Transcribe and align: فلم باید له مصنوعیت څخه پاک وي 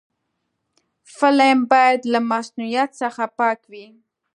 فلم 1.17 1.59
باید 1.71 2.01
له 2.13 2.19
مصنوعیت 2.31 2.89
څخه 3.01 3.23
پاک 3.39 3.59
وي 3.71 3.87